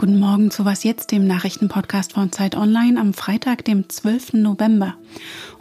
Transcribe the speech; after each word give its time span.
Guten 0.00 0.18
Morgen 0.18 0.50
zu 0.50 0.64
Was 0.64 0.82
jetzt, 0.82 1.12
dem 1.12 1.26
Nachrichtenpodcast 1.26 2.14
von 2.14 2.32
Zeit 2.32 2.56
Online 2.56 2.98
am 2.98 3.12
Freitag, 3.12 3.66
dem 3.66 3.86
12. 3.86 4.32
November. 4.32 4.94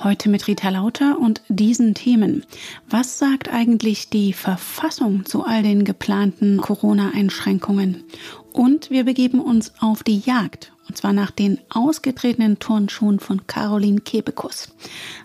Heute 0.01 0.29
mit 0.29 0.47
Rita 0.47 0.69
Lauter 0.69 1.19
und 1.19 1.41
diesen 1.49 1.93
Themen. 1.93 2.45
Was 2.89 3.19
sagt 3.19 3.51
eigentlich 3.51 4.09
die 4.09 4.31
Verfassung 4.31 5.25
zu 5.25 5.43
all 5.43 5.61
den 5.61 5.83
geplanten 5.83 6.61
Corona-Einschränkungen? 6.61 8.05
Und 8.53 8.89
wir 8.89 9.03
begeben 9.03 9.41
uns 9.41 9.73
auf 9.81 10.03
die 10.03 10.19
Jagd. 10.19 10.71
Und 10.87 10.95
zwar 10.95 11.11
nach 11.11 11.31
den 11.31 11.59
ausgetretenen 11.67 12.59
Turnschuhen 12.59 13.19
von 13.19 13.45
Caroline 13.45 13.99
Kebekus. 13.99 14.73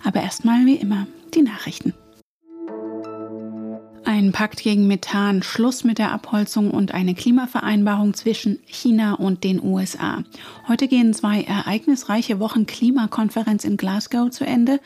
Aber 0.02 0.22
erstmal 0.22 0.66
wie 0.66 0.74
immer 0.74 1.06
die 1.34 1.42
Nachrichten. 1.42 1.94
Ein 4.16 4.30
Pakt 4.30 4.62
gegen 4.62 4.86
Methan, 4.86 5.42
Schluss 5.42 5.82
mit 5.82 5.98
der 5.98 6.12
Abholzung 6.12 6.70
und 6.70 6.94
eine 6.94 7.16
Klimavereinbarung 7.16 8.14
zwischen 8.14 8.60
China 8.64 9.14
und 9.14 9.42
den 9.42 9.60
USA. 9.60 10.22
Heute 10.68 10.86
gehen 10.86 11.12
zwei 11.14 11.42
ereignisreiche 11.42 12.38
Wochen 12.38 12.64
Klimakonferenz 12.64 13.64
in 13.64 13.76
Glasgow 13.76 14.30
zu 14.30 14.46
Ende. 14.46 14.78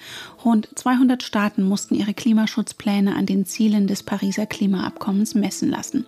Rund 0.46 0.70
200 0.74 1.22
Staaten 1.22 1.62
mussten 1.62 1.94
ihre 1.94 2.14
Klimaschutzpläne 2.14 3.14
an 3.14 3.26
den 3.26 3.44
Zielen 3.44 3.86
des 3.86 4.02
Pariser 4.02 4.46
Klimaabkommens 4.46 5.34
messen 5.34 5.68
lassen. 5.68 6.06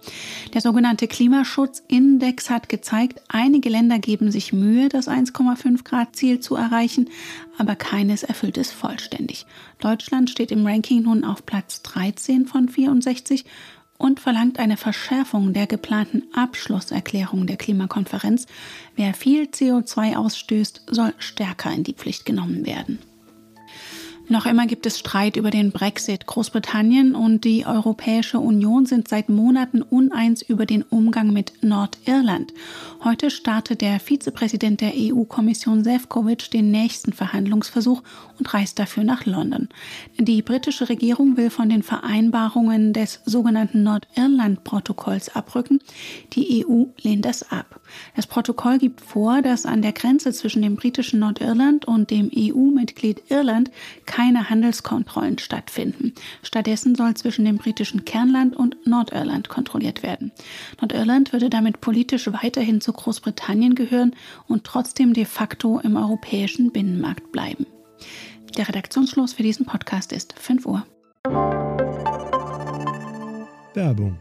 Der 0.55 0.63
sogenannte 0.63 1.07
Klimaschutzindex 1.07 2.49
hat 2.49 2.71
gezeigt, 2.71 3.21
einige 3.29 3.69
Länder 3.69 3.99
geben 3.99 4.31
sich 4.31 4.55
Mühe, 4.55 4.89
das 4.89 5.09
1,5 5.09 5.85
Grad 5.85 6.17
Ziel 6.17 6.41
zu 6.41 6.55
erreichen, 6.55 7.11
aber 7.61 7.77
keines 7.77 8.23
erfüllt 8.23 8.57
es 8.57 8.73
vollständig. 8.73 9.45
Deutschland 9.81 10.31
steht 10.31 10.51
im 10.51 10.67
Ranking 10.67 11.03
nun 11.03 11.25
auf 11.25 11.45
Platz 11.45 11.83
13 11.83 12.47
von 12.47 12.71
64 12.71 13.45
und 13.99 14.19
verlangt 14.19 14.59
eine 14.59 14.79
Verschärfung 14.79 15.53
der 15.53 15.67
geplanten 15.67 16.23
Abschlusserklärung 16.33 17.47
der 17.47 17.59
Klimakonferenz. 17.59 18.47
Wer 18.97 19.13
viel 19.13 19.45
CO2 19.45 20.17
ausstößt, 20.17 20.85
soll 20.91 21.13
stärker 21.19 21.71
in 21.71 21.85
die 21.85 21.93
Pflicht 21.93 22.25
genommen 22.25 22.65
werden. 22.65 22.99
Noch 24.31 24.47
immer 24.47 24.69
gibt 24.69 24.87
es 24.87 24.97
Streit 24.97 25.37
über 25.37 25.51
den 25.51 25.73
Brexit. 25.73 26.25
Großbritannien 26.25 27.17
und 27.17 27.43
die 27.43 27.67
Europäische 27.67 28.39
Union 28.39 28.87
sind 28.87 29.09
seit 29.09 29.29
Monaten 29.29 29.83
uneins 29.83 30.41
über 30.41 30.67
den 30.67 30.85
Umgang 30.85 31.33
mit 31.33 31.53
Nordirland. 31.63 32.55
Heute 33.03 33.33
startet 33.33 33.81
der 33.81 33.99
Vizepräsident 33.99 34.83
der 34.83 34.93
EU-Kommission 34.95 35.83
Sefcovic 35.83 36.49
den 36.53 36.71
nächsten 36.71 37.13
Verhandlungsversuch 37.13 38.05
und 38.39 38.55
reist 38.55 38.79
dafür 38.79 39.03
nach 39.03 39.27
London. 39.27 39.69
Die 40.17 40.43
britische 40.43 40.89
Regierung 40.89 41.37
will 41.37 41.51
von 41.51 41.69
den 41.69 41.83
Vereinbarungen 41.83 42.93
des 42.93 43.23
sogenannten 43.25 43.83
Nordirland-Protokolls 43.83 45.35
abrücken. 45.35 45.81
Die 46.35 46.65
EU 46.65 46.85
lehnt 47.03 47.25
das 47.25 47.51
ab. 47.51 47.81
Das 48.15 48.29
Protokoll 48.29 48.79
gibt 48.79 49.01
vor, 49.01 49.43
dass 49.43 49.67
an 49.67 49.83
der 49.83 49.93
Grenze 49.93 50.33
zwischen 50.33 50.63
dem 50.63 50.77
britischen 50.77 51.19
Nordirland 51.19 51.85
und 51.87 52.13
dem 52.13 52.31
EU-Mitglied 52.33 53.25
Irland 53.29 53.73
keine 54.07 54.20
Handelskontrollen 54.21 55.39
stattfinden. 55.39 56.13
Stattdessen 56.43 56.95
soll 56.95 57.15
zwischen 57.15 57.45
dem 57.45 57.57
britischen 57.57 58.05
Kernland 58.05 58.55
und 58.55 58.87
Nordirland 58.87 59.49
kontrolliert 59.49 60.03
werden. 60.03 60.31
Nordirland 60.81 61.33
würde 61.33 61.49
damit 61.49 61.81
politisch 61.81 62.31
weiterhin 62.31 62.81
zu 62.81 62.93
Großbritannien 62.93 63.75
gehören 63.75 64.15
und 64.47 64.65
trotzdem 64.65 65.15
de 65.15 65.25
facto 65.25 65.81
im 65.81 65.97
europäischen 65.97 66.71
Binnenmarkt 66.71 67.33
bleiben. 67.33 67.67
Der 68.57 68.69
Redaktionsschluss 68.69 69.33
für 69.33 69.43
diesen 69.43 69.65
Podcast 69.67 70.13
ist 70.13 70.39
5 70.39 70.67
Uhr. 70.67 70.87
Werbung. 73.75 74.19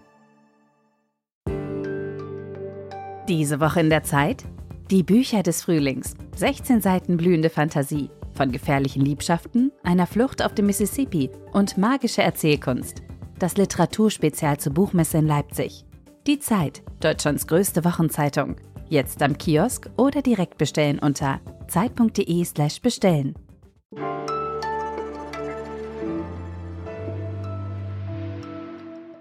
Diese 3.27 3.59
Woche 3.59 3.81
in 3.81 3.89
der 3.89 4.03
Zeit? 4.03 4.45
Die 4.89 5.03
Bücher 5.03 5.43
des 5.43 5.61
Frühlings. 5.63 6.15
16 6.35 6.81
Seiten 6.81 7.17
blühende 7.17 7.49
Fantasie 7.49 8.09
von 8.39 8.53
gefährlichen 8.53 9.03
Liebschaften, 9.03 9.73
einer 9.83 10.07
Flucht 10.07 10.41
auf 10.41 10.53
dem 10.53 10.67
Mississippi 10.67 11.29
und 11.51 11.77
magische 11.77 12.21
Erzählkunst. 12.21 13.01
Das 13.37 13.57
Literaturspezial 13.57 14.57
zur 14.57 14.73
Buchmesse 14.73 15.17
in 15.17 15.27
Leipzig. 15.27 15.83
Die 16.25 16.39
Zeit, 16.39 16.81
Deutschlands 17.01 17.47
größte 17.47 17.83
Wochenzeitung. 17.83 18.55
Jetzt 18.87 19.21
am 19.23 19.37
Kiosk 19.37 19.89
oder 19.97 20.21
direkt 20.21 20.57
bestellen 20.57 20.99
unter 20.99 21.41
zeit.de/slash 21.67 22.79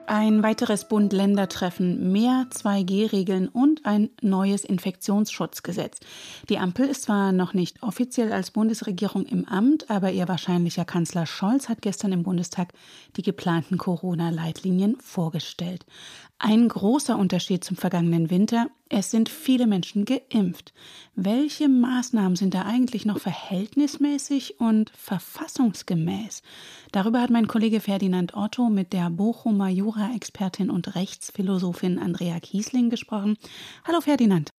Ein 0.08 0.42
weiteres 0.42 0.88
Bund-Länder-Treffen, 0.88 2.10
mehr 2.12 2.46
2G-Regeln 2.48 3.46
und 3.46 3.84
ein 3.84 4.08
neues 4.22 4.64
Infektionsschutzgesetz. 4.64 6.00
Die 6.48 6.56
Ampel 6.56 6.88
ist 6.88 7.02
zwar 7.02 7.30
noch 7.32 7.52
nicht 7.52 7.82
offiziell 7.82 8.32
als 8.32 8.50
Bundesregierung 8.50 9.26
im 9.26 9.44
Amt, 9.44 9.90
aber 9.90 10.10
ihr 10.10 10.26
wahrscheinlicher 10.26 10.86
Kanzler 10.86 11.26
Scholz 11.26 11.68
hat 11.68 11.82
gestern 11.82 12.12
im 12.12 12.22
Bundestag 12.22 12.72
die 13.18 13.22
geplanten 13.22 13.76
Corona-Leitlinien 13.76 14.96
vorgestellt. 14.98 15.84
Ein 16.38 16.68
großer 16.68 17.18
Unterschied 17.18 17.62
zum 17.62 17.76
vergangenen 17.76 18.30
Winter, 18.30 18.68
es 18.88 19.10
sind 19.10 19.28
viele 19.28 19.66
Menschen 19.66 20.04
geimpft. 20.04 20.72
Welche 21.14 21.68
Maßnahmen 21.68 22.36
sind 22.36 22.54
da 22.54 22.62
eigentlich 22.62 23.04
noch 23.04 23.18
verhältnismäßig 23.18 24.60
und 24.60 24.90
verfassungsgemäß? 24.90 26.42
Darüber 26.92 27.20
hat 27.20 27.30
mein 27.30 27.48
Kollege 27.48 27.80
Ferdinand 27.80 28.34
Otto 28.34 28.70
mit 28.70 28.92
der 28.92 29.10
Bochumer 29.10 29.68
Jura-Expertin 29.68 30.70
und 30.70 30.94
Rechtsphilosophin 30.94 31.98
Andrea 31.98 32.40
Kiesling 32.40 32.90
gesprochen. 32.90 33.36
Hallo 33.86 34.00
Ferdinand. 34.00 34.50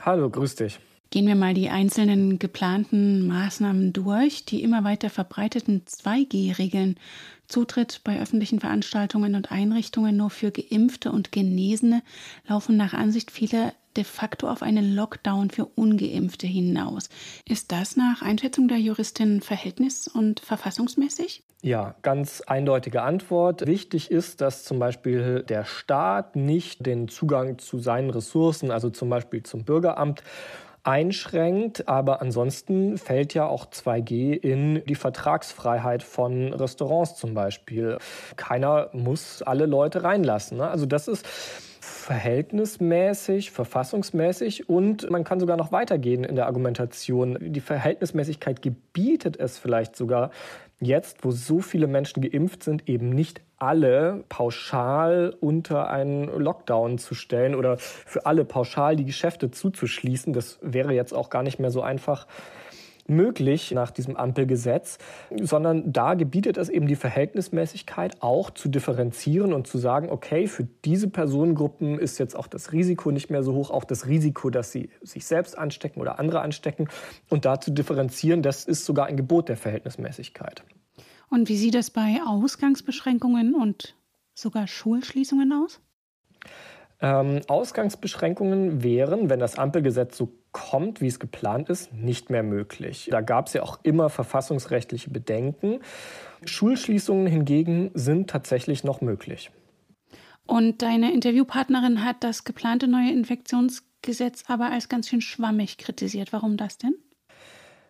Hallo, 0.00 0.28
grüß 0.30 0.56
dich. 0.56 0.78
Gehen 1.10 1.26
wir 1.26 1.36
mal 1.36 1.54
die 1.54 1.70
einzelnen 1.70 2.38
geplanten 2.38 3.26
Maßnahmen 3.26 3.94
durch. 3.94 4.44
Die 4.44 4.62
immer 4.62 4.84
weiter 4.84 5.08
verbreiteten 5.08 5.84
2G-Regeln. 5.86 6.98
Zutritt 7.46 8.02
bei 8.04 8.20
öffentlichen 8.20 8.60
Veranstaltungen 8.60 9.34
und 9.34 9.50
Einrichtungen 9.50 10.18
nur 10.18 10.28
für 10.28 10.50
Geimpfte 10.50 11.10
und 11.10 11.32
Genesene 11.32 12.02
laufen 12.46 12.76
nach 12.76 12.92
Ansicht 12.92 13.30
vieler 13.30 13.72
de 13.96 14.04
facto 14.04 14.48
auf 14.48 14.62
einen 14.62 14.94
Lockdown 14.94 15.50
für 15.50 15.64
ungeimpfte 15.64 16.46
hinaus. 16.46 17.08
Ist 17.48 17.72
das 17.72 17.96
nach 17.96 18.20
Einschätzung 18.20 18.68
der 18.68 18.78
Juristin 18.78 19.40
verhältnis- 19.40 20.08
und 20.08 20.40
verfassungsmäßig? 20.40 21.42
Ja, 21.62 21.96
ganz 22.02 22.40
eindeutige 22.42 23.02
Antwort. 23.02 23.66
Wichtig 23.66 24.10
ist, 24.10 24.40
dass 24.40 24.62
zum 24.62 24.78
Beispiel 24.78 25.42
der 25.48 25.64
Staat 25.64 26.36
nicht 26.36 26.86
den 26.86 27.08
Zugang 27.08 27.58
zu 27.58 27.78
seinen 27.80 28.10
Ressourcen, 28.10 28.70
also 28.70 28.90
zum 28.90 29.10
Beispiel 29.10 29.42
zum 29.42 29.64
Bürgeramt, 29.64 30.22
einschränkt. 30.82 31.88
Aber 31.88 32.20
ansonsten 32.20 32.98
fällt 32.98 33.34
ja 33.34 33.46
auch 33.46 33.66
2G 33.66 34.32
in 34.32 34.84
die 34.84 34.94
Vertragsfreiheit 34.94 36.02
von 36.02 36.52
Restaurants 36.52 37.16
zum 37.16 37.34
Beispiel. 37.34 37.98
Keiner 38.36 38.90
muss 38.92 39.42
alle 39.42 39.66
Leute 39.66 40.02
reinlassen. 40.04 40.58
Ne? 40.58 40.68
Also 40.68 40.86
das 40.86 41.08
ist 41.08 41.26
verhältnismäßig, 41.88 43.50
verfassungsmäßig 43.50 44.68
und 44.68 45.10
man 45.10 45.24
kann 45.24 45.40
sogar 45.40 45.56
noch 45.56 45.72
weitergehen 45.72 46.24
in 46.24 46.36
der 46.36 46.46
Argumentation. 46.46 47.36
Die 47.40 47.60
Verhältnismäßigkeit 47.60 48.62
gebietet 48.62 49.38
es 49.38 49.58
vielleicht 49.58 49.96
sogar, 49.96 50.30
jetzt, 50.80 51.24
wo 51.24 51.30
so 51.30 51.60
viele 51.60 51.86
Menschen 51.86 52.22
geimpft 52.22 52.62
sind, 52.62 52.88
eben 52.88 53.10
nicht 53.10 53.40
alle 53.58 54.24
pauschal 54.28 55.34
unter 55.40 55.90
einen 55.90 56.26
Lockdown 56.26 56.98
zu 56.98 57.14
stellen 57.14 57.54
oder 57.54 57.76
für 57.78 58.26
alle 58.26 58.44
pauschal 58.44 58.94
die 58.94 59.04
Geschäfte 59.04 59.50
zuzuschließen. 59.50 60.32
Das 60.32 60.58
wäre 60.62 60.92
jetzt 60.92 61.12
auch 61.12 61.30
gar 61.30 61.42
nicht 61.42 61.58
mehr 61.58 61.70
so 61.70 61.82
einfach 61.82 62.26
möglich 63.08 63.72
nach 63.72 63.90
diesem 63.90 64.16
Ampelgesetz, 64.16 64.98
sondern 65.40 65.92
da 65.92 66.14
gebietet 66.14 66.58
es 66.58 66.68
eben 66.68 66.86
die 66.86 66.94
Verhältnismäßigkeit 66.94 68.22
auch 68.22 68.50
zu 68.50 68.68
differenzieren 68.68 69.52
und 69.54 69.66
zu 69.66 69.78
sagen, 69.78 70.10
okay, 70.10 70.46
für 70.46 70.68
diese 70.84 71.08
Personengruppen 71.08 71.98
ist 71.98 72.18
jetzt 72.18 72.36
auch 72.36 72.46
das 72.46 72.72
Risiko 72.72 73.10
nicht 73.10 73.30
mehr 73.30 73.42
so 73.42 73.54
hoch, 73.54 73.70
auch 73.70 73.84
das 73.84 74.06
Risiko, 74.06 74.50
dass 74.50 74.72
sie 74.72 74.90
sich 75.00 75.24
selbst 75.24 75.56
anstecken 75.56 76.00
oder 76.00 76.18
andere 76.18 76.40
anstecken. 76.40 76.88
Und 77.30 77.46
da 77.46 77.60
zu 77.60 77.72
differenzieren, 77.72 78.42
das 78.42 78.64
ist 78.64 78.84
sogar 78.84 79.06
ein 79.06 79.16
Gebot 79.16 79.48
der 79.48 79.56
Verhältnismäßigkeit. 79.56 80.62
Und 81.30 81.48
wie 81.48 81.56
sieht 81.56 81.74
es 81.74 81.90
bei 81.90 82.20
Ausgangsbeschränkungen 82.26 83.54
und 83.54 83.94
sogar 84.34 84.66
Schulschließungen 84.66 85.52
aus? 85.52 85.80
Ähm, 87.00 87.40
Ausgangsbeschränkungen 87.46 88.82
wären, 88.82 89.30
wenn 89.30 89.38
das 89.38 89.56
Ampelgesetz 89.56 90.16
so 90.16 90.32
kommt, 90.50 91.00
wie 91.00 91.06
es 91.06 91.20
geplant 91.20 91.68
ist, 91.68 91.92
nicht 91.92 92.30
mehr 92.30 92.42
möglich. 92.42 93.08
Da 93.10 93.20
gab 93.20 93.46
es 93.46 93.52
ja 93.52 93.62
auch 93.62 93.78
immer 93.84 94.10
verfassungsrechtliche 94.10 95.10
Bedenken. 95.10 95.80
Schulschließungen 96.44 97.26
hingegen 97.26 97.90
sind 97.94 98.30
tatsächlich 98.30 98.82
noch 98.82 99.00
möglich. 99.00 99.50
Und 100.46 100.82
deine 100.82 101.12
Interviewpartnerin 101.12 102.04
hat 102.04 102.24
das 102.24 102.44
geplante 102.44 102.88
neue 102.88 103.12
Infektionsgesetz 103.12 104.44
aber 104.48 104.70
als 104.70 104.88
ganz 104.88 105.08
schön 105.08 105.20
schwammig 105.20 105.76
kritisiert. 105.76 106.32
Warum 106.32 106.56
das 106.56 106.78
denn? 106.78 106.94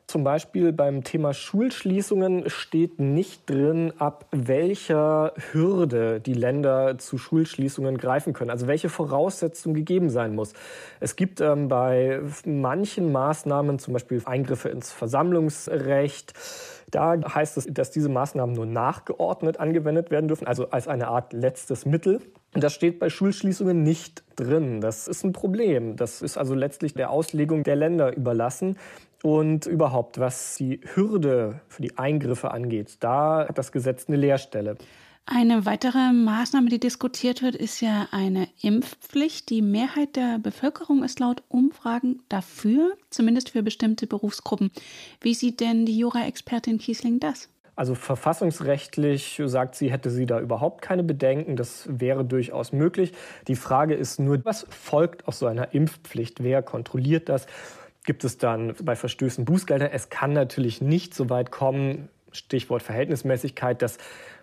Zum 0.09 0.25
Beispiel 0.25 0.73
beim 0.73 1.05
Thema 1.05 1.35
Schulschließungen 1.35 2.49
steht 2.49 2.99
nicht 2.99 3.49
drin, 3.51 3.93
ab 3.99 4.25
welcher 4.31 5.35
Hürde 5.53 6.19
die 6.19 6.33
Länder 6.33 6.97
zu 6.97 7.19
Schulschließungen 7.19 7.99
greifen 7.99 8.33
können, 8.33 8.51
also 8.51 8.69
welche 8.69 8.89
Voraussetzung 8.89 9.75
gegeben 9.75 10.09
sein 10.09 10.35
muss. 10.35 10.55
Es 10.99 11.15
gibt 11.15 11.43
ähm, 11.43 11.69
bei 11.69 12.23
manchen 12.47 13.13
Maßnahmen, 13.13 13.79
zum 13.79 13.93
Beispiel 13.93 14.23
Eingriffe 14.25 14.71
ins 14.71 14.91
Versammlungsrecht, 14.91 16.33
da 16.91 17.21
heißt 17.35 17.59
es, 17.59 17.67
dass 17.71 17.91
diese 17.91 18.09
Maßnahmen 18.09 18.55
nur 18.55 18.65
nachgeordnet 18.65 19.61
angewendet 19.61 20.11
werden 20.11 20.29
dürfen, 20.29 20.47
also 20.47 20.71
als 20.71 20.89
eine 20.89 21.09
Art 21.09 21.35
letztes 21.35 21.85
Mittel. 21.85 22.21
Das 22.55 22.73
steht 22.73 22.99
bei 22.99 23.11
Schulschließungen 23.11 23.83
nicht 23.83 24.25
drin. 24.37 24.81
Das 24.81 25.07
ist 25.07 25.23
ein 25.23 25.33
Problem. 25.33 25.97
Das 25.97 26.23
ist 26.23 26.39
also 26.39 26.55
letztlich 26.55 26.95
der 26.95 27.11
Auslegung 27.11 27.63
der 27.63 27.77
Länder 27.77 28.17
überlassen. 28.17 28.79
Und 29.23 29.67
überhaupt, 29.67 30.19
was 30.19 30.56
die 30.56 30.81
Hürde 30.94 31.61
für 31.69 31.82
die 31.82 31.99
Eingriffe 31.99 32.53
angeht, 32.53 32.99
da 33.00 33.47
hat 33.49 33.59
das 33.59 33.73
Gesetz 33.73 34.06
eine 34.09 34.17
Leerstelle. 34.17 34.76
Eine 35.31 35.67
weitere 35.67 36.11
Maßnahme, 36.12 36.70
die 36.70 36.81
diskutiert 36.81 37.43
wird, 37.43 37.55
ist 37.55 37.82
ja 37.82 38.09
eine 38.12 38.49
Impfpflicht. 38.62 39.50
Die 39.50 39.61
Mehrheit 39.61 40.17
der 40.17 40.38
Bevölkerung 40.38 41.05
ist 41.05 41.20
laut 41.20 41.43
Umfragen 41.49 42.23
dafür, 42.31 42.97
zumindest 43.11 43.50
für 43.50 43.62
bestimmte 43.62 44.06
Berufsgruppen. 44.06 44.70
Wie 45.21 45.35
sieht 45.35 45.61
denn 45.61 45.85
die 45.85 45.99
Jura-Expertin 45.99 46.79
Kiesling 46.79 47.21
das? 47.21 47.50
Also 47.76 47.94
verfassungsrechtlich 47.94 49.41
sagt 49.44 49.75
sie, 49.75 49.93
hätte 49.93 50.11
sie 50.11 50.26
da 50.26 50.41
überhaupt 50.41 50.81
keine 50.81 51.05
Bedenken. 51.05 51.55
Das 51.55 51.87
wäre 51.88 52.25
durchaus 52.25 52.73
möglich. 52.73 53.12
Die 53.49 53.55
Frage 53.55 53.94
ist 53.94 54.19
nur, 54.19 54.44
was 54.44 54.67
folgt 54.71 55.29
aus 55.29 55.38
so 55.38 55.47
einer 55.47 55.75
Impfpflicht? 55.75 56.43
Wer 56.43 56.62
kontrolliert 56.62 57.29
das? 57.29 57.47
Gibt 58.09 58.25
es 58.25 58.39
dann 58.39 58.73
bei 58.83 58.97
Verstößen 58.97 59.45
Bußgelder? 59.45 59.93
Es 59.93 60.09
kann 60.09 60.33
natürlich 60.33 60.81
nicht 60.81 61.13
so 61.13 61.29
weit 61.29 61.51
kommen, 61.51 62.09
Stichwort 62.33 62.83
Verhältnismäßigkeit, 62.83 63.83
dass 63.83 63.99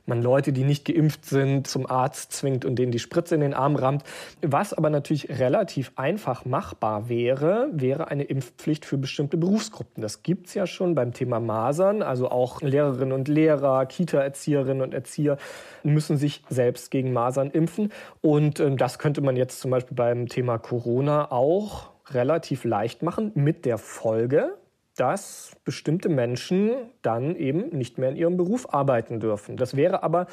man 0.05 0.21
Leute, 0.21 0.53
die 0.53 0.63
nicht 0.63 0.85
geimpft 0.85 1.25
sind, 1.25 1.65
zum 1.65 1.89
Arzt 1.89 2.31
zwingt 2.31 2.63
und 2.63 2.75
denen 2.75 2.91
die 2.91 2.99
Spritze 2.99 3.33
in 3.33 3.41
den 3.41 3.55
Arm 3.55 3.75
rammt. 3.75 4.03
Was 4.43 4.71
aber 4.71 4.91
natürlich 4.91 5.39
relativ 5.39 5.93
einfach 5.95 6.45
machbar 6.45 7.09
wäre, 7.09 7.67
wäre 7.71 8.09
eine 8.09 8.25
Impfpflicht 8.25 8.85
für 8.85 8.99
bestimmte 8.99 9.35
Berufsgruppen. 9.35 10.03
Das 10.03 10.21
gibt 10.21 10.45
es 10.45 10.53
ja 10.53 10.67
schon 10.67 10.93
beim 10.93 11.11
Thema 11.11 11.39
Masern. 11.39 12.03
Also 12.03 12.29
auch 12.29 12.61
Lehrerinnen 12.61 13.13
und 13.13 13.27
Lehrer, 13.27 13.87
Kita-Erzieherinnen 13.87 14.83
und 14.83 14.93
Erzieher 14.93 15.39
müssen 15.81 16.17
sich 16.17 16.43
selbst 16.49 16.91
gegen 16.91 17.13
Masern 17.13 17.49
impfen. 17.49 17.91
Und 18.21 18.59
äh, 18.59 18.75
das 18.75 18.99
könnte 18.99 19.21
man 19.21 19.35
jetzt 19.35 19.59
zum 19.59 19.71
Beispiel 19.71 19.95
beim 19.95 20.27
Thema 20.27 20.59
Corona 20.59 21.31
auch 21.31 21.94
relativ 22.09 22.63
leicht 22.63 23.03
machen 23.03 23.31
mit 23.35 23.65
der 23.65 23.77
Folge, 23.77 24.57
dass 24.95 25.51
bestimmte 25.63 26.09
Menschen 26.09 26.71
dann 27.01 27.35
eben 27.35 27.69
nicht 27.77 27.97
mehr 27.97 28.09
in 28.09 28.15
ihrem 28.15 28.37
Beruf 28.37 28.73
arbeiten 28.73 29.19
dürfen. 29.19 29.57
Das 29.57 29.75
wäre 29.75 30.03
aber 30.03 30.27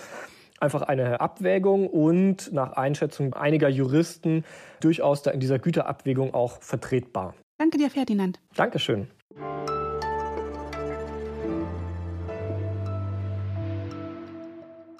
einfach 0.60 0.82
eine 0.82 1.20
Abwägung 1.20 1.88
und 1.88 2.52
nach 2.52 2.72
Einschätzung 2.72 3.34
einiger 3.34 3.68
Juristen 3.68 4.44
durchaus 4.80 5.22
da 5.22 5.32
in 5.32 5.40
dieser 5.40 5.58
Güterabwägung 5.58 6.34
auch 6.34 6.62
vertretbar. 6.62 7.34
Danke 7.58 7.78
dir, 7.78 7.90
Ferdinand. 7.90 8.38
Dankeschön. 8.54 9.08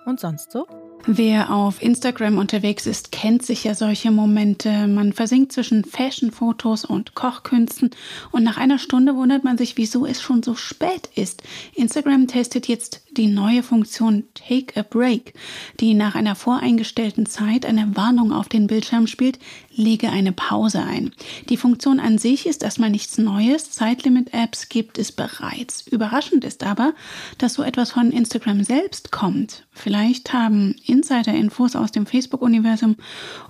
Und 0.05 0.19
sonst 0.19 0.51
so? 0.51 0.67
Wer 1.07 1.53
auf 1.53 1.83
Instagram 1.83 2.39
unterwegs 2.39 2.87
ist, 2.87 3.11
kennt 3.11 3.45
sicher 3.45 3.75
solche 3.75 4.13
Momente. 4.13 4.87
Man 4.87 5.13
versinkt 5.13 5.51
zwischen 5.51 5.85
Fashion-Fotos 5.85 6.85
und 6.85 7.15
Kochkünsten 7.15 7.91
und 8.31 8.45
nach 8.45 8.57
einer 8.57 8.79
Stunde 8.79 9.17
wundert 9.17 9.43
man 9.43 9.59
sich, 9.59 9.77
wieso 9.77 10.07
es 10.07 10.23
schon 10.23 10.45
so 10.45 10.55
spät 10.55 11.11
ist. 11.17 11.43
Instagram 11.75 12.29
testet 12.29 12.69
jetzt 12.69 13.03
die 13.17 13.27
neue 13.27 13.63
Funktion 13.63 14.25
Take 14.35 14.79
a 14.79 14.83
Break, 14.83 15.35
die 15.81 15.95
nach 15.95 16.15
einer 16.15 16.35
voreingestellten 16.35 17.27
Zeit 17.27 17.67
eine 17.67 17.97
Warnung 17.97 18.33
auf 18.33 18.49
den 18.49 18.67
Bildschirm 18.67 19.07
spielt, 19.07 19.39
lege 19.75 20.11
eine 20.11 20.33
Pause 20.33 20.83
ein. 20.83 21.13
Die 21.49 21.57
Funktion 21.57 22.01
an 22.01 22.19
sich 22.19 22.47
ist 22.47 22.63
erstmal 22.63 22.91
nichts 22.91 23.19
Neues. 23.19 23.71
Zeitlimit-Apps 23.71 24.69
gibt 24.69 24.99
es 24.99 25.13
bereits. 25.13 25.87
Überraschend 25.87 26.45
ist 26.45 26.65
aber, 26.65 26.95
dass 27.39 27.55
so 27.55 27.63
etwas 27.63 27.93
von 27.93 28.11
Instagram 28.11 28.65
selbst 28.65 29.13
kommt. 29.13 29.67
Vielleicht 29.71 30.33
haben 30.33 30.75
Insider-Infos 30.87 31.77
aus 31.77 31.93
dem 31.93 32.07
Facebook-Universum 32.07 32.97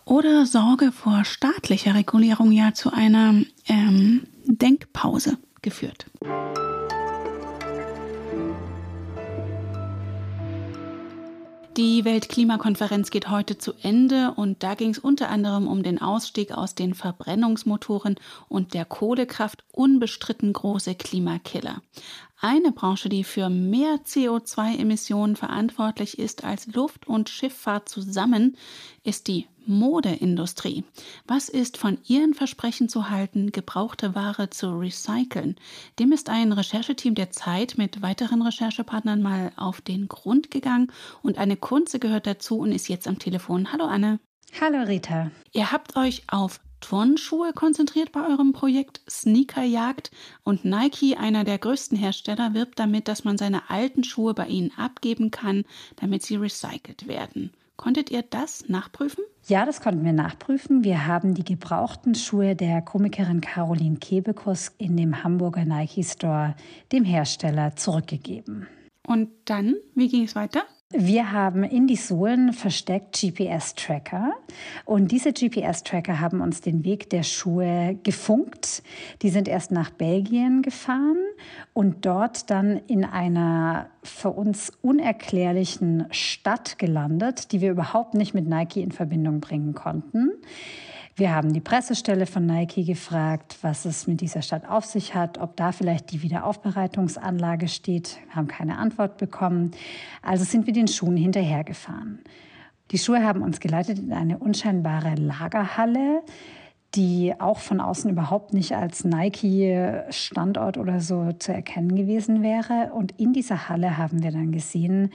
oder 0.04 0.46
Sorge 0.46 0.92
vor 0.92 1.24
staatlicher 1.24 1.94
Regulierung 1.94 2.52
ja 2.52 2.74
zu 2.74 2.92
einer 2.92 3.34
ähm, 3.68 4.22
Denkpause 4.46 5.38
geführt. 5.62 6.06
Die 11.78 12.04
Weltklimakonferenz 12.04 13.10
geht 13.10 13.30
heute 13.30 13.56
zu 13.56 13.72
Ende 13.80 14.34
und 14.36 14.62
da 14.62 14.74
ging 14.74 14.90
es 14.90 14.98
unter 14.98 15.30
anderem 15.30 15.66
um 15.66 15.82
den 15.82 16.02
Ausstieg 16.02 16.52
aus 16.52 16.74
den 16.74 16.92
Verbrennungsmotoren 16.92 18.16
und 18.50 18.74
der 18.74 18.84
Kohlekraft, 18.84 19.64
unbestritten 19.72 20.52
große 20.52 20.94
Klimakiller. 20.94 21.80
Eine 22.38 22.72
Branche, 22.72 23.08
die 23.08 23.24
für 23.24 23.48
mehr 23.48 24.00
CO2-Emissionen 24.04 25.34
verantwortlich 25.34 26.18
ist 26.18 26.44
als 26.44 26.66
Luft- 26.66 27.06
und 27.06 27.30
Schifffahrt 27.30 27.88
zusammen, 27.88 28.58
ist 29.02 29.26
die 29.28 29.46
Modeindustrie. 29.66 30.84
Was 31.26 31.48
ist 31.48 31.76
von 31.76 31.98
ihren 32.06 32.34
Versprechen 32.34 32.88
zu 32.88 33.10
halten, 33.10 33.52
gebrauchte 33.52 34.14
Ware 34.14 34.50
zu 34.50 34.78
recyceln? 34.78 35.56
Dem 35.98 36.12
ist 36.12 36.28
ein 36.28 36.52
Rechercheteam 36.52 37.14
der 37.14 37.30
Zeit 37.30 37.78
mit 37.78 38.02
weiteren 38.02 38.42
Recherchepartnern 38.42 39.22
mal 39.22 39.52
auf 39.56 39.80
den 39.80 40.08
Grund 40.08 40.50
gegangen 40.50 40.92
und 41.22 41.38
Anne 41.38 41.56
Kunze 41.56 41.98
gehört 41.98 42.26
dazu 42.26 42.58
und 42.58 42.72
ist 42.72 42.88
jetzt 42.88 43.08
am 43.08 43.18
Telefon. 43.18 43.72
Hallo 43.72 43.84
Anne. 43.84 44.20
Hallo 44.60 44.82
Rita. 44.82 45.30
Ihr 45.52 45.72
habt 45.72 45.96
euch 45.96 46.24
auf 46.28 46.60
Turnschuhe 46.82 47.52
konzentriert 47.54 48.12
bei 48.12 48.26
eurem 48.26 48.52
Projekt 48.52 49.00
Sneakerjagd 49.08 50.10
und 50.42 50.64
Nike, 50.64 51.16
einer 51.16 51.44
der 51.44 51.58
größten 51.58 51.96
Hersteller, 51.96 52.52
wirbt 52.52 52.78
damit, 52.78 53.08
dass 53.08 53.24
man 53.24 53.38
seine 53.38 53.70
alten 53.70 54.04
Schuhe 54.04 54.34
bei 54.34 54.48
ihnen 54.48 54.72
abgeben 54.76 55.30
kann, 55.30 55.64
damit 55.96 56.22
sie 56.24 56.36
recycelt 56.36 57.06
werden. 57.06 57.52
Konntet 57.82 58.12
ihr 58.12 58.22
das 58.22 58.68
nachprüfen? 58.68 59.24
Ja, 59.48 59.66
das 59.66 59.80
konnten 59.80 60.04
wir 60.04 60.12
nachprüfen. 60.12 60.84
Wir 60.84 61.08
haben 61.08 61.34
die 61.34 61.42
gebrauchten 61.42 62.14
Schuhe 62.14 62.54
der 62.54 62.80
Komikerin 62.80 63.40
Caroline 63.40 63.96
Kebekus 63.96 64.70
in 64.78 64.96
dem 64.96 65.24
Hamburger 65.24 65.64
Nike 65.64 66.04
Store 66.04 66.54
dem 66.92 67.02
Hersteller 67.02 67.74
zurückgegeben. 67.74 68.68
Und 69.04 69.30
dann, 69.46 69.74
wie 69.96 70.06
ging 70.06 70.22
es 70.22 70.36
weiter? 70.36 70.62
Wir 70.94 71.32
haben 71.32 71.64
in 71.64 71.86
die 71.86 71.96
Sohlen 71.96 72.52
versteckt 72.52 73.18
GPS-Tracker 73.18 74.32
und 74.84 75.10
diese 75.10 75.32
GPS-Tracker 75.32 76.20
haben 76.20 76.42
uns 76.42 76.60
den 76.60 76.84
Weg 76.84 77.08
der 77.08 77.22
Schuhe 77.22 77.98
gefunkt. 78.02 78.82
Die 79.22 79.30
sind 79.30 79.48
erst 79.48 79.70
nach 79.70 79.88
Belgien 79.88 80.60
gefahren 80.60 81.16
und 81.72 82.04
dort 82.04 82.50
dann 82.50 82.78
in 82.88 83.06
einer 83.06 83.86
für 84.02 84.30
uns 84.30 84.70
unerklärlichen 84.82 86.06
Stadt 86.10 86.78
gelandet, 86.78 87.52
die 87.52 87.62
wir 87.62 87.70
überhaupt 87.70 88.12
nicht 88.12 88.34
mit 88.34 88.46
Nike 88.46 88.82
in 88.82 88.92
Verbindung 88.92 89.40
bringen 89.40 89.72
konnten. 89.72 90.32
Wir 91.14 91.34
haben 91.34 91.52
die 91.52 91.60
Pressestelle 91.60 92.24
von 92.24 92.46
Nike 92.46 92.84
gefragt, 92.84 93.58
was 93.60 93.84
es 93.84 94.06
mit 94.06 94.22
dieser 94.22 94.40
Stadt 94.40 94.66
auf 94.66 94.86
sich 94.86 95.14
hat, 95.14 95.36
ob 95.36 95.56
da 95.56 95.70
vielleicht 95.70 96.10
die 96.10 96.22
Wiederaufbereitungsanlage 96.22 97.68
steht, 97.68 98.16
haben 98.30 98.48
keine 98.48 98.78
Antwort 98.78 99.18
bekommen. 99.18 99.72
Also 100.22 100.44
sind 100.44 100.66
wir 100.66 100.72
den 100.72 100.88
Schuhen 100.88 101.18
hinterhergefahren. 101.18 102.20
Die 102.92 102.98
Schuhe 102.98 103.22
haben 103.22 103.42
uns 103.42 103.60
geleitet 103.60 103.98
in 103.98 104.12
eine 104.12 104.38
unscheinbare 104.38 105.14
Lagerhalle, 105.16 106.22
die 106.94 107.34
auch 107.38 107.58
von 107.58 107.80
außen 107.80 108.10
überhaupt 108.10 108.54
nicht 108.54 108.74
als 108.74 109.04
Nike-Standort 109.04 110.78
oder 110.78 111.00
so 111.00 111.32
zu 111.32 111.52
erkennen 111.52 111.94
gewesen 111.94 112.42
wäre. 112.42 112.90
Und 112.94 113.18
in 113.20 113.34
dieser 113.34 113.68
Halle 113.68 113.98
haben 113.98 114.22
wir 114.22 114.30
dann 114.30 114.50
gesehen, 114.50 115.10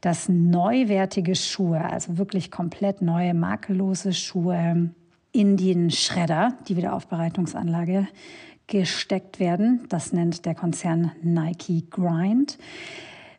dass 0.00 0.30
neuwertige 0.30 1.34
Schuhe, 1.34 1.84
also 1.84 2.16
wirklich 2.16 2.50
komplett 2.50 3.02
neue, 3.02 3.34
makellose 3.34 4.14
Schuhe, 4.14 4.90
in 5.32 5.56
den 5.56 5.90
Schredder, 5.90 6.54
die 6.68 6.76
Wiederaufbereitungsanlage, 6.76 8.06
gesteckt 8.66 9.40
werden. 9.40 9.86
Das 9.88 10.12
nennt 10.12 10.46
der 10.46 10.54
Konzern 10.54 11.12
Nike 11.22 11.84
Grind. 11.90 12.58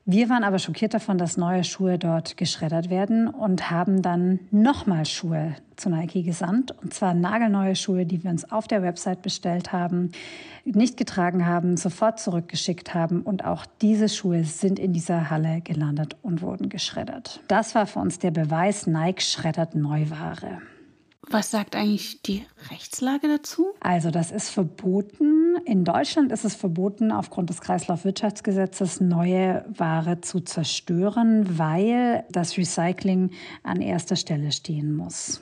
Wir 0.05 0.27
waren 0.27 0.43
aber 0.43 0.59
schockiert 0.59 0.93
davon, 0.93 1.17
dass 1.17 1.37
neue 1.37 1.63
Schuhe 1.63 1.97
dort 1.97 2.35
geschreddert 2.35 2.89
werden 2.89 3.29
und 3.29 3.71
haben 3.71 4.01
dann 4.01 4.39
nochmal 4.51 5.05
Schuhe 5.05 5.55
zu 5.77 5.89
Nike 5.89 6.23
gesandt. 6.23 6.71
Und 6.83 6.93
zwar 6.93 7.13
nagelneue 7.13 7.77
Schuhe, 7.77 8.05
die 8.05 8.21
wir 8.21 8.29
uns 8.29 8.51
auf 8.51 8.67
der 8.67 8.81
Website 8.81 9.21
bestellt 9.21 9.71
haben, 9.71 10.11
nicht 10.65 10.97
getragen 10.97 11.45
haben, 11.45 11.77
sofort 11.77 12.19
zurückgeschickt 12.19 12.93
haben. 12.93 13.21
Und 13.21 13.45
auch 13.45 13.65
diese 13.81 14.09
Schuhe 14.09 14.43
sind 14.43 14.77
in 14.77 14.91
dieser 14.91 15.29
Halle 15.29 15.61
gelandet 15.61 16.17
und 16.21 16.41
wurden 16.41 16.67
geschreddert. 16.67 17.39
Das 17.47 17.73
war 17.73 17.87
für 17.87 17.99
uns 17.99 18.19
der 18.19 18.31
Beweis, 18.31 18.87
Nike 18.87 19.21
schreddert 19.21 19.73
Neuware. 19.73 20.59
Was 21.29 21.51
sagt 21.51 21.75
eigentlich 21.75 22.21
die 22.21 22.45
Rechtslage 22.69 23.27
dazu? 23.27 23.67
Also 23.79 24.11
das 24.11 24.31
ist 24.31 24.49
verboten. 24.49 25.55
In 25.65 25.85
Deutschland 25.85 26.31
ist 26.31 26.43
es 26.43 26.55
verboten, 26.55 27.11
aufgrund 27.11 27.49
des 27.49 27.61
Kreislaufwirtschaftsgesetzes 27.61 28.99
neue 28.99 29.65
Ware 29.69 30.21
zu 30.21 30.41
zerstören, 30.41 31.57
weil 31.57 32.25
das 32.29 32.57
Recycling 32.57 33.31
an 33.63 33.81
erster 33.81 34.15
Stelle 34.15 34.51
stehen 34.51 34.95
muss. 34.95 35.41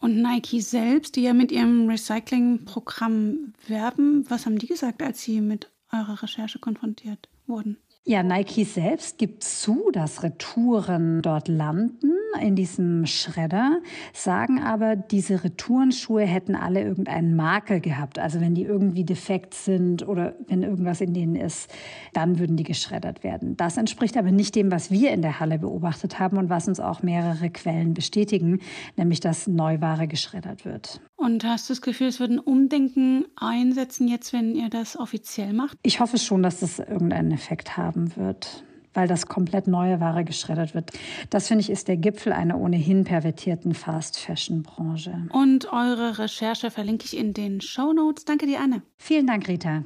Und 0.00 0.20
Nike 0.20 0.60
selbst, 0.60 1.14
die 1.14 1.22
ja 1.22 1.34
mit 1.34 1.52
ihrem 1.52 1.88
Recycling-Programm 1.88 3.52
werben, 3.68 4.24
was 4.28 4.46
haben 4.46 4.58
die 4.58 4.66
gesagt, 4.66 5.02
als 5.02 5.22
sie 5.22 5.40
mit 5.40 5.70
eurer 5.92 6.22
Recherche 6.22 6.58
konfrontiert 6.58 7.28
wurden? 7.46 7.76
Ja, 8.04 8.24
Nike 8.24 8.64
selbst 8.64 9.18
gibt 9.18 9.44
zu, 9.44 9.90
dass 9.92 10.24
Retouren 10.24 11.22
dort 11.22 11.46
landen 11.46 12.12
in 12.40 12.56
diesem 12.56 13.06
Schredder, 13.06 13.80
sagen 14.12 14.60
aber, 14.60 14.96
diese 14.96 15.44
Retourenschuhe 15.44 16.22
hätten 16.22 16.54
alle 16.54 16.82
irgendeinen 16.82 17.36
Makel 17.36 17.80
gehabt. 17.80 18.18
Also 18.18 18.40
wenn 18.40 18.54
die 18.54 18.64
irgendwie 18.64 19.04
defekt 19.04 19.54
sind 19.54 20.06
oder 20.06 20.34
wenn 20.46 20.62
irgendwas 20.62 21.00
in 21.00 21.14
denen 21.14 21.36
ist, 21.36 21.70
dann 22.12 22.38
würden 22.38 22.56
die 22.56 22.64
geschreddert 22.64 23.22
werden. 23.22 23.56
Das 23.56 23.76
entspricht 23.76 24.16
aber 24.16 24.30
nicht 24.30 24.54
dem, 24.54 24.70
was 24.70 24.90
wir 24.90 25.10
in 25.10 25.22
der 25.22 25.40
Halle 25.40 25.58
beobachtet 25.58 26.18
haben 26.18 26.38
und 26.38 26.48
was 26.48 26.68
uns 26.68 26.80
auch 26.80 27.02
mehrere 27.02 27.50
Quellen 27.50 27.94
bestätigen, 27.94 28.60
nämlich 28.96 29.20
dass 29.20 29.46
Neuware 29.46 30.08
geschreddert 30.08 30.64
wird. 30.64 31.00
Und 31.16 31.44
hast 31.44 31.68
du 31.68 31.72
das 31.72 31.82
Gefühl, 31.82 32.08
es 32.08 32.18
wird 32.18 32.30
ein 32.30 32.38
Umdenken 32.38 33.26
einsetzen 33.36 34.08
jetzt, 34.08 34.32
wenn 34.32 34.54
ihr 34.54 34.70
das 34.70 34.98
offiziell 34.98 35.52
macht? 35.52 35.78
Ich 35.82 36.00
hoffe 36.00 36.18
schon, 36.18 36.42
dass 36.42 36.60
das 36.60 36.78
irgendeinen 36.78 37.30
Effekt 37.30 37.76
haben 37.76 38.16
wird 38.16 38.64
weil 38.94 39.08
das 39.08 39.26
komplett 39.26 39.66
neue 39.66 40.00
Ware 40.00 40.24
geschreddert 40.24 40.74
wird. 40.74 40.90
Das 41.30 41.48
finde 41.48 41.62
ich 41.62 41.70
ist 41.70 41.88
der 41.88 41.96
Gipfel 41.96 42.32
einer 42.32 42.58
ohnehin 42.58 43.04
pervertierten 43.04 43.74
Fast-Fashion-Branche. 43.74 45.28
Und 45.32 45.72
eure 45.72 46.18
Recherche 46.18 46.70
verlinke 46.70 47.04
ich 47.04 47.16
in 47.16 47.32
den 47.32 47.60
Show 47.60 47.92
Notes. 47.92 48.24
Danke 48.24 48.46
dir, 48.46 48.60
Anne. 48.60 48.82
Vielen 48.98 49.26
Dank, 49.26 49.48
Rita. 49.48 49.84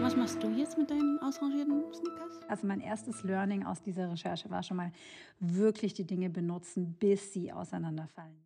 Was 0.00 0.16
machst 0.16 0.42
du 0.42 0.48
jetzt 0.50 0.78
mit 0.78 0.90
deinen 0.90 1.18
ausrangierten 1.20 1.82
Sneakers? 1.92 2.40
Also 2.48 2.66
mein 2.66 2.80
erstes 2.80 3.22
Learning 3.24 3.64
aus 3.64 3.82
dieser 3.82 4.10
Recherche 4.10 4.48
war 4.50 4.62
schon 4.62 4.78
mal 4.78 4.90
wirklich 5.38 5.92
die 5.92 6.06
Dinge 6.06 6.30
benutzen, 6.30 6.96
bis 6.98 7.32
sie 7.32 7.52
auseinanderfallen. 7.52 8.38